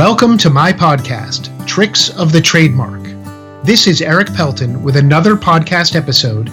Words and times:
Welcome 0.00 0.38
to 0.38 0.48
my 0.48 0.72
podcast, 0.72 1.50
Tricks 1.66 2.08
of 2.16 2.32
the 2.32 2.40
Trademark. 2.40 3.02
This 3.62 3.86
is 3.86 4.00
Erik 4.00 4.32
Pelton 4.32 4.82
with 4.82 4.96
another 4.96 5.36
podcast 5.36 5.94
episode 5.94 6.48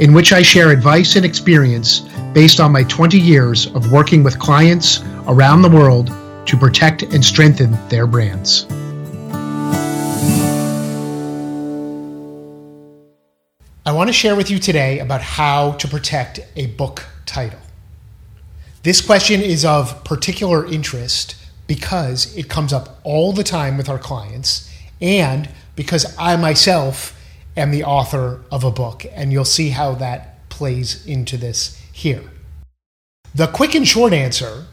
in 0.00 0.12
which 0.12 0.32
I 0.32 0.40
share 0.42 0.70
advice 0.70 1.16
and 1.16 1.26
experience 1.26 2.02
based 2.32 2.60
on 2.60 2.70
my 2.70 2.84
20 2.84 3.18
years 3.18 3.66
of 3.74 3.90
working 3.90 4.22
with 4.22 4.38
clients 4.38 5.02
around 5.26 5.62
the 5.62 5.68
world 5.68 6.12
to 6.46 6.56
protect 6.56 7.02
and 7.02 7.24
strengthen 7.24 7.72
their 7.88 8.06
brands. 8.06 8.66
I 13.84 13.90
want 13.90 14.10
to 14.10 14.14
share 14.14 14.36
with 14.36 14.48
you 14.48 14.60
today 14.60 15.00
about 15.00 15.22
how 15.22 15.72
to 15.72 15.88
protect 15.88 16.38
a 16.54 16.66
book 16.66 17.04
title. 17.26 17.58
This 18.84 19.00
question 19.00 19.40
is 19.40 19.64
of 19.64 20.04
particular 20.04 20.64
interest 20.64 21.41
because 21.66 22.36
it 22.36 22.48
comes 22.48 22.72
up 22.72 23.00
all 23.04 23.32
the 23.32 23.44
time 23.44 23.76
with 23.76 23.88
our 23.88 23.98
clients 23.98 24.70
and 25.00 25.48
because 25.74 26.14
I 26.18 26.36
myself 26.36 27.18
am 27.56 27.70
the 27.70 27.84
author 27.84 28.40
of 28.50 28.64
a 28.64 28.70
book, 28.70 29.04
and 29.14 29.32
you'll 29.32 29.44
see 29.44 29.70
how 29.70 29.94
that 29.96 30.48
plays 30.48 31.04
into 31.06 31.36
this 31.36 31.80
here. 31.92 32.22
The 33.34 33.46
quick 33.46 33.74
and 33.74 33.86
short 33.86 34.12
answer 34.12 34.66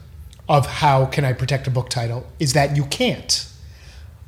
of 0.48 0.66
how 0.66 1.06
can 1.06 1.26
I 1.26 1.34
protect 1.34 1.68
a 1.68 1.72
book 1.72 1.90
title 1.90 2.28
is 2.40 2.54
that 2.54 2.76
you 2.76 2.86
can't. 2.86 3.46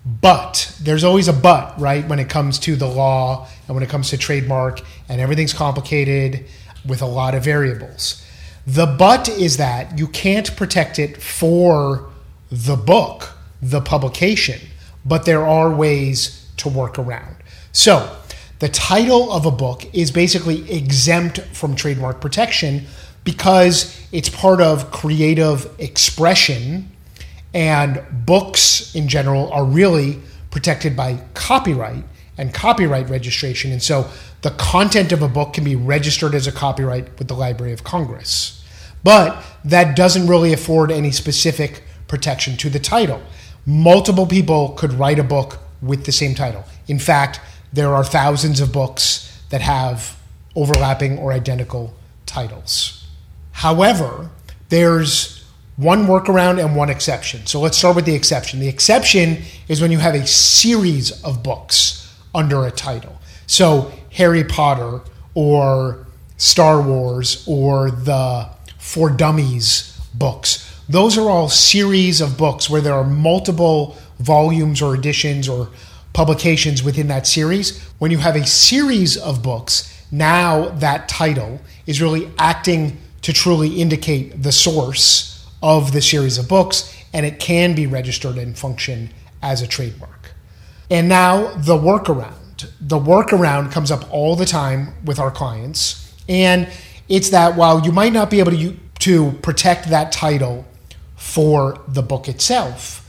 But 0.05 0.75
there's 0.81 1.03
always 1.03 1.27
a 1.27 1.33
but, 1.33 1.79
right, 1.79 2.07
when 2.07 2.19
it 2.19 2.29
comes 2.29 2.57
to 2.59 2.75
the 2.75 2.87
law 2.87 3.47
and 3.67 3.75
when 3.75 3.83
it 3.83 3.89
comes 3.89 4.09
to 4.09 4.17
trademark, 4.17 4.81
and 5.07 5.21
everything's 5.21 5.53
complicated 5.53 6.45
with 6.85 7.01
a 7.01 7.05
lot 7.05 7.35
of 7.35 7.43
variables. 7.43 8.25
The 8.65 8.85
but 8.85 9.29
is 9.29 9.57
that 9.57 9.97
you 9.99 10.07
can't 10.07 10.55
protect 10.55 10.97
it 10.97 11.21
for 11.21 12.10
the 12.51 12.75
book, 12.75 13.31
the 13.61 13.81
publication, 13.81 14.59
but 15.05 15.25
there 15.25 15.47
are 15.47 15.73
ways 15.73 16.49
to 16.57 16.69
work 16.69 16.99
around. 16.99 17.37
So, 17.71 18.17
the 18.59 18.69
title 18.69 19.31
of 19.31 19.45
a 19.47 19.51
book 19.51 19.85
is 19.91 20.11
basically 20.11 20.71
exempt 20.71 21.39
from 21.53 21.75
trademark 21.75 22.21
protection 22.21 22.85
because 23.23 23.99
it's 24.11 24.29
part 24.29 24.61
of 24.61 24.91
creative 24.91 25.67
expression, 25.79 26.91
and 27.53 28.03
books 28.25 28.93
in 28.93 29.07
general 29.07 29.51
are 29.51 29.65
really 29.65 30.19
protected 30.51 30.95
by 30.95 31.21
copyright 31.33 32.03
and 32.37 32.53
copyright 32.53 33.09
registration. 33.09 33.71
And 33.71 33.81
so 33.81 34.09
the 34.41 34.51
content 34.51 35.11
of 35.11 35.21
a 35.21 35.27
book 35.27 35.53
can 35.53 35.63
be 35.63 35.75
registered 35.75 36.35
as 36.35 36.47
a 36.47 36.51
copyright 36.51 37.17
with 37.17 37.27
the 37.27 37.35
Library 37.35 37.73
of 37.73 37.83
Congress. 37.83 38.63
But 39.03 39.43
that 39.65 39.95
doesn't 39.95 40.27
really 40.27 40.53
afford 40.53 40.91
any 40.91 41.11
specific 41.11 41.83
protection 42.11 42.57
to 42.57 42.69
the 42.69 42.77
title. 42.77 43.21
Multiple 43.65 44.27
people 44.27 44.69
could 44.69 44.91
write 44.93 45.17
a 45.17 45.23
book 45.23 45.59
with 45.81 46.05
the 46.05 46.11
same 46.11 46.35
title. 46.35 46.65
In 46.87 46.99
fact, 46.99 47.39
there 47.71 47.95
are 47.95 48.03
thousands 48.03 48.59
of 48.59 48.73
books 48.73 49.41
that 49.49 49.61
have 49.61 50.19
overlapping 50.53 51.17
or 51.17 51.31
identical 51.31 51.93
titles. 52.25 53.07
However, 53.53 54.29
there's 54.67 55.43
one 55.77 56.05
workaround 56.05 56.63
and 56.63 56.75
one 56.75 56.89
exception. 56.89 57.45
So 57.45 57.61
let's 57.61 57.77
start 57.77 57.95
with 57.95 58.05
the 58.05 58.13
exception. 58.13 58.59
The 58.59 58.67
exception 58.67 59.43
is 59.69 59.79
when 59.81 59.89
you 59.89 59.99
have 59.99 60.13
a 60.13 60.27
series 60.27 61.23
of 61.23 61.41
books 61.41 62.13
under 62.35 62.65
a 62.65 62.71
title. 62.71 63.15
So 63.47 63.89
Harry 64.11 64.43
Potter 64.43 64.99
or 65.33 66.05
Star 66.35 66.81
Wars 66.81 67.45
or 67.47 67.89
the 67.89 68.49
For 68.77 69.09
Dummies 69.09 69.97
books 70.13 70.70
those 70.91 71.17
are 71.17 71.29
all 71.29 71.47
series 71.47 72.21
of 72.21 72.37
books 72.37 72.69
where 72.69 72.81
there 72.81 72.93
are 72.93 73.03
multiple 73.03 73.97
volumes 74.19 74.81
or 74.81 74.93
editions 74.93 75.47
or 75.47 75.69
publications 76.13 76.83
within 76.83 77.07
that 77.07 77.25
series. 77.25 77.81
When 77.99 78.11
you 78.11 78.17
have 78.17 78.35
a 78.35 78.45
series 78.45 79.17
of 79.17 79.41
books, 79.41 79.87
now 80.11 80.69
that 80.69 81.07
title 81.07 81.61
is 81.87 82.01
really 82.01 82.29
acting 82.37 82.97
to 83.21 83.31
truly 83.31 83.79
indicate 83.79 84.43
the 84.43 84.51
source 84.51 85.47
of 85.63 85.93
the 85.93 86.01
series 86.01 86.37
of 86.37 86.49
books, 86.49 86.93
and 87.13 87.25
it 87.25 87.39
can 87.39 87.75
be 87.75 87.87
registered 87.87 88.37
and 88.37 88.57
function 88.57 89.11
as 89.41 89.61
a 89.61 89.67
trademark. 89.67 90.31
And 90.89 91.07
now 91.07 91.53
the 91.55 91.77
workaround. 91.77 92.37
The 92.79 92.99
workaround 92.99 93.71
comes 93.71 93.91
up 93.91 94.11
all 94.11 94.35
the 94.35 94.45
time 94.45 94.93
with 95.05 95.19
our 95.19 95.31
clients, 95.31 96.13
and 96.27 96.67
it's 97.07 97.29
that 97.29 97.55
while 97.55 97.81
you 97.85 97.91
might 97.91 98.13
not 98.13 98.29
be 98.29 98.39
able 98.39 98.51
to, 98.51 98.77
to 98.99 99.31
protect 99.43 99.89
that 99.89 100.11
title 100.11 100.65
for 101.21 101.79
the 101.87 102.01
book 102.01 102.27
itself, 102.27 103.07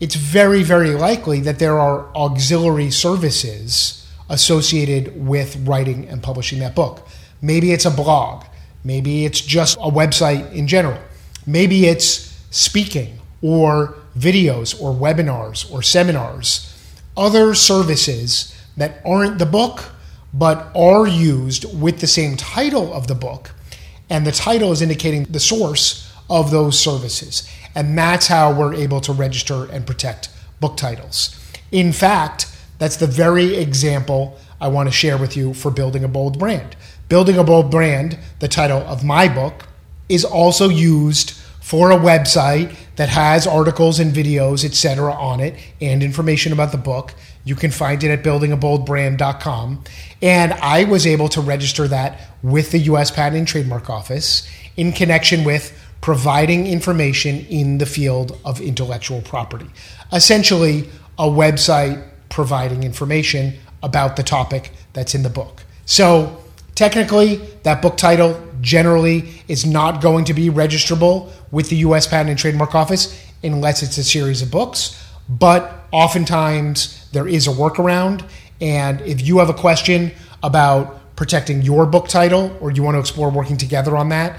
it's 0.00 0.16
very, 0.16 0.64
very 0.64 0.90
likely 0.90 1.40
that 1.40 1.60
there 1.60 1.78
are 1.78 2.14
auxiliary 2.14 2.90
services 2.90 4.04
associated 4.28 5.24
with 5.24 5.56
writing 5.64 6.08
and 6.08 6.20
publishing 6.20 6.58
that 6.58 6.74
book. 6.74 7.06
Maybe 7.40 7.70
it's 7.72 7.84
a 7.84 7.92
blog, 7.92 8.44
maybe 8.82 9.24
it's 9.24 9.40
just 9.40 9.78
a 9.78 9.88
website 9.88 10.52
in 10.52 10.66
general, 10.66 10.98
maybe 11.46 11.86
it's 11.86 12.36
speaking 12.50 13.20
or 13.40 13.94
videos 14.18 14.78
or 14.82 14.92
webinars 14.92 15.70
or 15.72 15.80
seminars, 15.80 16.70
other 17.16 17.54
services 17.54 18.52
that 18.76 19.00
aren't 19.06 19.38
the 19.38 19.46
book 19.46 19.92
but 20.34 20.72
are 20.74 21.06
used 21.06 21.64
with 21.80 22.00
the 22.00 22.08
same 22.08 22.36
title 22.36 22.92
of 22.92 23.06
the 23.06 23.14
book. 23.14 23.52
And 24.10 24.26
the 24.26 24.32
title 24.32 24.72
is 24.72 24.82
indicating 24.82 25.22
the 25.30 25.40
source 25.40 26.12
of 26.28 26.50
those 26.50 26.78
services. 26.78 27.48
And 27.74 27.96
that's 27.98 28.28
how 28.28 28.52
we're 28.52 28.74
able 28.74 29.00
to 29.02 29.12
register 29.12 29.64
and 29.70 29.86
protect 29.86 30.28
book 30.60 30.76
titles. 30.76 31.38
In 31.70 31.92
fact, 31.92 32.56
that's 32.78 32.96
the 32.96 33.06
very 33.06 33.56
example 33.56 34.38
I 34.60 34.68
want 34.68 34.88
to 34.88 34.92
share 34.92 35.18
with 35.18 35.36
you 35.36 35.54
for 35.54 35.70
Building 35.70 36.04
a 36.04 36.08
Bold 36.08 36.38
Brand. 36.38 36.76
Building 37.08 37.36
a 37.36 37.44
Bold 37.44 37.70
Brand, 37.70 38.18
the 38.38 38.48
title 38.48 38.78
of 38.78 39.04
my 39.04 39.28
book, 39.28 39.66
is 40.08 40.24
also 40.24 40.68
used 40.68 41.32
for 41.60 41.90
a 41.90 41.96
website 41.96 42.74
that 42.96 43.08
has 43.08 43.46
articles 43.46 43.98
and 43.98 44.12
videos, 44.12 44.64
etc., 44.64 45.12
on 45.12 45.40
it 45.40 45.54
and 45.80 46.02
information 46.02 46.52
about 46.52 46.72
the 46.72 46.78
book. 46.78 47.14
You 47.44 47.56
can 47.56 47.70
find 47.70 48.02
it 48.04 48.10
at 48.10 48.22
buildingaboldbrand.com. 48.22 49.84
And 50.22 50.52
I 50.52 50.84
was 50.84 51.06
able 51.06 51.28
to 51.30 51.40
register 51.40 51.88
that 51.88 52.20
with 52.42 52.70
the 52.70 52.78
US 52.80 53.10
Patent 53.10 53.36
and 53.36 53.48
Trademark 53.48 53.88
Office 53.88 54.48
in 54.76 54.92
connection 54.92 55.44
with 55.44 55.72
providing 56.04 56.66
information 56.66 57.46
in 57.46 57.78
the 57.78 57.86
field 57.86 58.38
of 58.44 58.60
intellectual 58.60 59.22
property. 59.22 59.64
Essentially, 60.12 60.86
a 61.18 61.24
website 61.24 62.06
providing 62.28 62.82
information 62.82 63.54
about 63.82 64.14
the 64.14 64.22
topic 64.22 64.70
that's 64.92 65.14
in 65.14 65.22
the 65.22 65.30
book. 65.30 65.64
So, 65.86 66.44
technically, 66.74 67.36
that 67.62 67.80
book 67.80 67.96
title 67.96 68.38
generally 68.60 69.30
is 69.48 69.64
not 69.64 70.02
going 70.02 70.26
to 70.26 70.34
be 70.34 70.50
registrable 70.50 71.30
with 71.50 71.70
the 71.70 71.76
US 71.76 72.06
Patent 72.06 72.28
and 72.28 72.38
Trademark 72.38 72.74
Office 72.74 73.18
unless 73.42 73.82
it's 73.82 73.96
a 73.96 74.04
series 74.04 74.42
of 74.42 74.50
books. 74.50 75.02
But 75.26 75.86
oftentimes, 75.90 77.08
there 77.12 77.26
is 77.26 77.46
a 77.46 77.50
workaround. 77.50 78.28
And 78.60 79.00
if 79.00 79.26
you 79.26 79.38
have 79.38 79.48
a 79.48 79.54
question 79.54 80.12
about 80.42 81.16
protecting 81.16 81.62
your 81.62 81.86
book 81.86 82.08
title 82.08 82.54
or 82.60 82.70
you 82.70 82.82
want 82.82 82.96
to 82.96 83.00
explore 83.00 83.30
working 83.30 83.56
together 83.56 83.96
on 83.96 84.10
that, 84.10 84.38